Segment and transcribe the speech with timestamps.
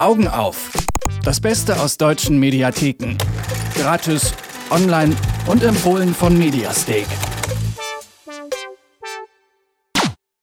[0.00, 0.70] Augen auf.
[1.24, 3.18] Das Beste aus deutschen Mediatheken.
[3.74, 4.32] Gratis,
[4.70, 5.14] online
[5.46, 7.04] und empfohlen von Mediastake.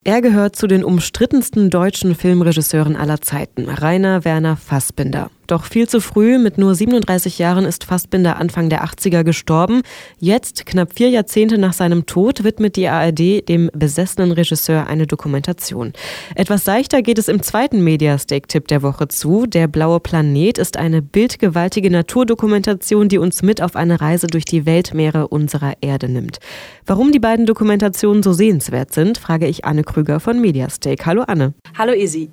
[0.03, 5.31] Er gehört zu den umstrittensten deutschen Filmregisseuren aller Zeiten, Rainer Werner Fassbinder.
[5.47, 9.81] Doch viel zu früh, mit nur 37 Jahren, ist Fassbinder Anfang der 80er gestorben.
[10.19, 15.93] Jetzt, knapp vier Jahrzehnte nach seinem Tod, widmet die ARD dem besessenen Regisseur eine Dokumentation.
[16.35, 19.45] Etwas seichter geht es im zweiten Mediastake-Tipp der Woche zu.
[19.45, 24.65] Der blaue Planet ist eine bildgewaltige Naturdokumentation, die uns mit auf eine Reise durch die
[24.65, 26.39] Weltmeere unserer Erde nimmt.
[26.85, 31.05] Warum die beiden Dokumentationen so sehenswert sind, frage ich Anne Krüger von Mediastake.
[31.05, 31.53] Hallo Anne.
[31.77, 32.31] Hallo Isi.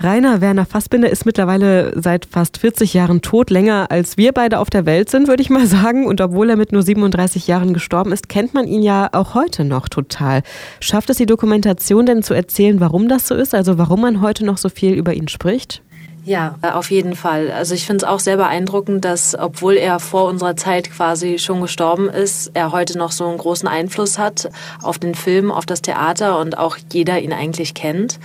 [0.00, 4.68] Rainer Werner Fassbinder ist mittlerweile seit fast 40 Jahren tot, länger als wir beide auf
[4.68, 6.06] der Welt sind, würde ich mal sagen.
[6.06, 9.64] Und obwohl er mit nur 37 Jahren gestorben ist, kennt man ihn ja auch heute
[9.64, 10.42] noch total.
[10.80, 13.54] Schafft es die Dokumentation denn zu erzählen, warum das so ist?
[13.54, 15.82] Also warum man heute noch so viel über ihn spricht?
[16.26, 17.50] Ja, auf jeden Fall.
[17.50, 21.60] Also ich finde es auch sehr beeindruckend, dass obwohl er vor unserer Zeit quasi schon
[21.60, 24.48] gestorben ist, er heute noch so einen großen Einfluss hat
[24.82, 28.18] auf den Film, auf das Theater und auch jeder ihn eigentlich kennt.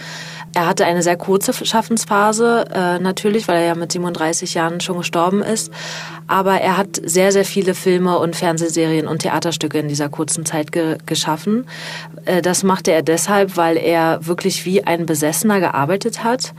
[0.53, 4.97] Er hatte eine sehr kurze Schaffensphase, äh, natürlich, weil er ja mit 37 Jahren schon
[4.97, 5.71] gestorben ist.
[6.27, 10.71] Aber er hat sehr, sehr viele Filme und Fernsehserien und Theaterstücke in dieser kurzen Zeit
[10.71, 11.65] ge geschaffen.
[12.25, 16.53] Äh, das machte er deshalb, weil er wirklich wie ein Besessener gearbeitet hat.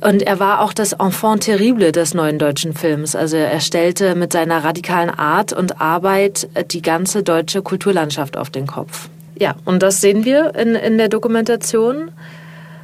[0.00, 3.16] Und er war auch das Enfant terrible des neuen deutschen Films.
[3.16, 8.66] Also er stellte mit seiner radikalen Art und Arbeit die ganze deutsche Kulturlandschaft auf den
[8.66, 9.08] Kopf.
[9.38, 12.10] Ja, und das sehen wir in, in der Dokumentation.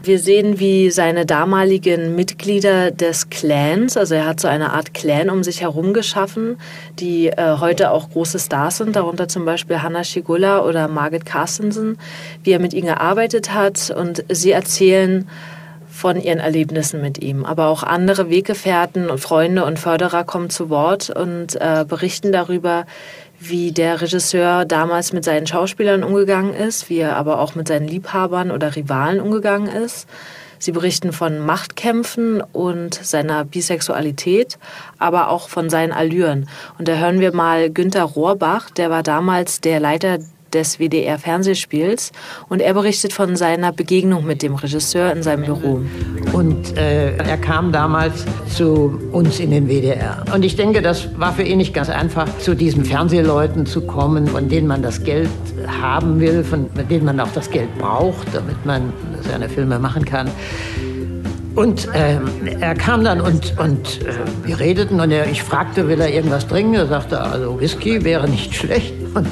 [0.02, 5.28] Wir sehen, wie seine damaligen Mitglieder des Clans, also er hat so eine Art Clan
[5.28, 6.56] um sich herum geschaffen,
[6.98, 11.98] die äh, heute auch große Stars sind, darunter zum Beispiel Hanna Schigula oder Margit Carstensen,
[12.42, 15.28] wie er mit ihnen gearbeitet hat und sie erzählen
[15.90, 17.44] von ihren Erlebnissen mit ihm.
[17.44, 22.86] Aber auch andere Weggefährten und Freunde und Förderer kommen zu Wort und äh, berichten darüber,
[23.40, 27.88] wie der Regisseur damals mit seinen Schauspielern umgegangen ist, wie er aber auch mit seinen
[27.88, 30.06] Liebhabern oder Rivalen umgegangen ist.
[30.58, 34.58] Sie berichten von Machtkämpfen und seiner Bisexualität,
[34.98, 36.50] aber auch von seinen Allüren.
[36.78, 40.18] Und da hören wir mal Günter Rohrbach, der war damals der Leiter
[40.52, 42.12] des WDR-Fernsehspiels
[42.48, 45.82] und er berichtet von seiner Begegnung mit dem Regisseur in seinem Büro.
[46.32, 48.24] Und äh, er kam damals
[48.54, 50.24] zu uns in den WDR.
[50.34, 54.26] Und ich denke, das war für ihn nicht ganz einfach, zu diesen Fernsehleuten zu kommen,
[54.26, 55.30] von denen man das Geld
[55.80, 60.30] haben will, von denen man auch das Geld braucht, damit man seine Filme machen kann.
[61.56, 62.30] Und ähm,
[62.60, 66.46] er kam dann und, und äh, wir redeten und er, ich fragte, will er irgendwas
[66.46, 66.74] trinken?
[66.74, 68.94] Er sagte, also Whisky wäre nicht schlecht.
[69.14, 69.26] Und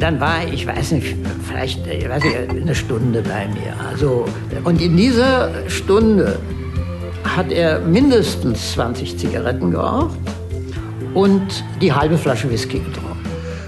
[0.00, 1.16] dann war ich, weiß nicht,
[1.46, 3.74] vielleicht ich weiß nicht, eine Stunde bei mir.
[3.90, 4.24] Also,
[4.64, 6.38] und in dieser Stunde
[7.24, 10.16] hat er mindestens 20 Zigaretten geraucht
[11.14, 13.10] und die halbe Flasche Whisky getrunken.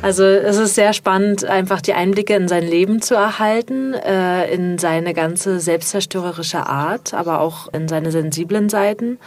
[0.02, 4.76] Also es ist sehr spannend, einfach die Einblicke in sein Leben zu erhalten, äh, in
[4.78, 9.20] seine ganze selbstzerstörerische Art, aber auch in seine sensiblen Seiten.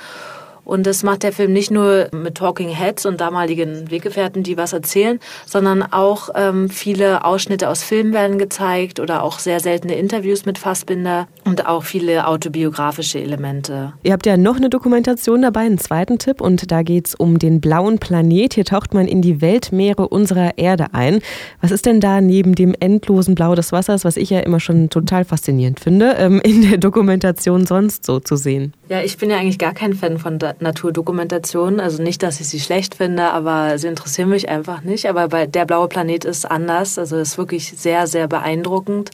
[0.65, 4.73] Und das macht der Film nicht nur mit Talking Heads und damaligen Weggefährten, die was
[4.73, 10.45] erzählen, sondern auch ähm, viele Ausschnitte aus Filmen werden gezeigt oder auch sehr seltene Interviews
[10.45, 13.93] mit Fassbinder und auch viele autobiografische Elemente.
[14.03, 17.39] Ihr habt ja noch eine Dokumentation dabei, einen zweiten Tipp, und da geht es um
[17.39, 18.55] den blauen Planet.
[18.55, 21.19] Hier taucht man in die Weltmeere unserer Erde ein.
[21.61, 24.89] Was ist denn da neben dem endlosen Blau des Wassers, was ich ja immer schon
[24.89, 28.73] total faszinierend finde, ähm, in der Dokumentation sonst so zu sehen?
[28.89, 31.79] Ja, ich bin ja eigentlich gar kein Fan von Naturdokumentationen.
[31.79, 35.07] Also nicht, dass ich sie schlecht finde, aber sie interessieren mich einfach nicht.
[35.07, 36.97] Aber bei Der blaue Planet ist anders.
[36.97, 39.11] Also ist wirklich sehr, sehr beeindruckend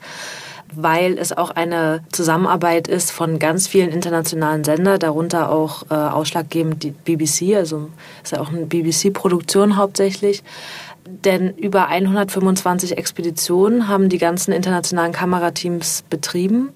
[0.74, 6.84] weil es auch eine Zusammenarbeit ist von ganz vielen internationalen Sendern, darunter auch äh, ausschlaggebend
[6.84, 7.90] die BBC, also
[8.23, 10.44] ist ja auch eine BBC-Produktion hauptsächlich.
[11.07, 16.69] Denn über 125 Expeditionen haben die ganzen internationalen Kamerateams betrieben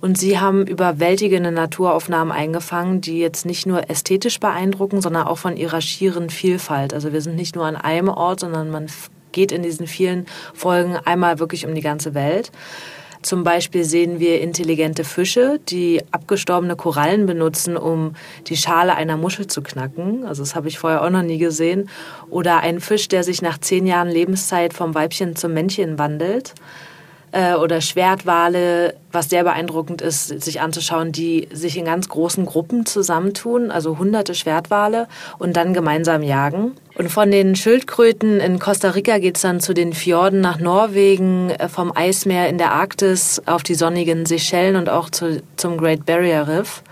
[0.00, 5.56] und sie haben überwältigende Naturaufnahmen eingefangen, die jetzt nicht nur ästhetisch beeindrucken, sondern auch von
[5.56, 6.94] ihrer schieren Vielfalt.
[6.94, 8.86] Also wir sind nicht nur an einem Ort, sondern man
[9.32, 12.52] geht in diesen vielen Folgen einmal wirklich um die ganze Welt.
[13.24, 18.16] Zum Beispiel sehen wir intelligente Fische, die abgestorbene Korallen benutzen, um
[18.48, 20.26] die Schale einer Muschel zu knacken.
[20.26, 21.88] Also das habe ich vorher auch noch nie gesehen.
[22.28, 26.52] Oder ein Fisch, der sich nach zehn Jahren Lebenszeit vom Weibchen zum Männchen wandelt
[27.34, 32.86] äh, oder Schwertwale, was sehr beeindruckend ist, sich anzuschauen, die sich in ganz großen Gruppen
[32.86, 35.08] zusammentun, also hunderte Schwertwale
[35.38, 36.72] und dann gemeinsam jagen.
[36.96, 41.68] Und von den Schildkröten in Costa Rica geht's dann zu den Fjorden nach Norwegen, äh,
[41.68, 46.46] vom Eismeer in der Arktis auf die sonnigen Seychellen und auch zu, zum Great Barrier
[46.46, 46.82] Reef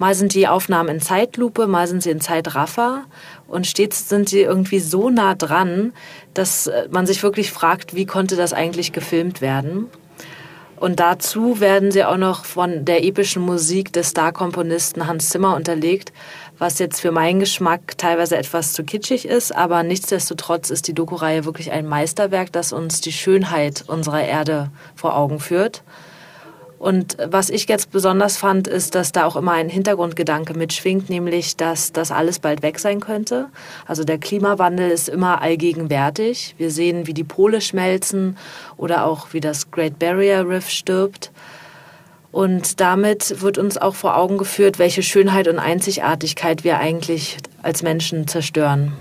[0.00, 3.04] Mal sind die Aufnahmen in Zeitlupe, mal sind sie in Zeitraffer
[3.46, 5.92] und stets sind sie irgendwie so nah dran,
[6.32, 9.88] dass äh, man sich wirklich fragt, wie konnte das eigentlich gefilmt werden?
[10.76, 16.14] Und dazu werden sie auch noch von der epischen Musik des Star-Komponisten Hans Zimmer unterlegt,
[16.56, 21.44] was jetzt für meinen Geschmack teilweise etwas zu kitschig ist, aber nichtsdestotrotz ist die Doku-Reihe
[21.44, 25.82] wirklich ein Meisterwerk, das uns die Schönheit unserer Erde vor Augen führt.
[26.80, 31.58] Und was ich jetzt besonders fand, ist, dass da auch immer ein Hintergrundgedanke mitschwingt, nämlich,
[31.58, 33.48] dass das alles bald weg sein könnte.
[33.86, 36.54] Also der Klimawandel ist immer allgegenwärtig.
[36.56, 38.38] Wir sehen, wie die Pole schmelzen
[38.78, 41.30] oder auch wie das Great Barrier Reef stirbt.
[42.32, 47.82] Und damit wird uns auch vor Augen geführt, welche Schönheit und Einzigartigkeit wir eigentlich als
[47.82, 48.94] Menschen zerstören.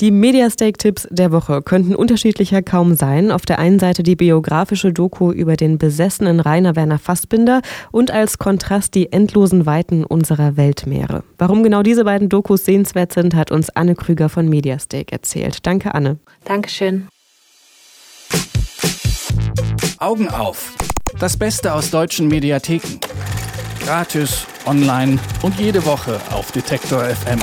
[0.00, 3.32] Die Mediastake-Tipps der Woche könnten unterschiedlicher kaum sein.
[3.32, 8.38] Auf der einen Seite die biografische Doku über den besessenen Rainer Werner Fassbinder und als
[8.38, 11.24] Kontrast die endlosen Weiten unserer Weltmeere.
[11.36, 15.66] Warum genau diese beiden Dokus sehenswert sind, hat uns Anne Krüger von Mediastake erzählt.
[15.66, 16.18] Danke, Anne.
[16.44, 17.08] Dankeschön.
[19.98, 20.76] Augen auf.
[21.18, 23.00] Das Beste aus deutschen Mediatheken.
[23.84, 27.40] Gratis, online und jede Woche auf Detektor FM.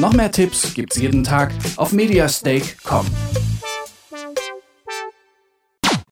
[0.00, 3.04] Noch mehr Tipps gibt's jeden Tag auf mediastake.com.